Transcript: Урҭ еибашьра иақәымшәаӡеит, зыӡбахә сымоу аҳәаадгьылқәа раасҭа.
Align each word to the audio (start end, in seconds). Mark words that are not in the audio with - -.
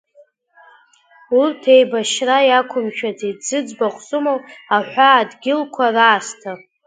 Урҭ 1.39 1.61
еибашьра 1.75 2.37
иақәымшәаӡеит, 2.45 3.37
зыӡбахә 3.47 3.99
сымоу 4.07 4.39
аҳәаадгьылқәа 4.75 5.85
раасҭа. 5.95 6.51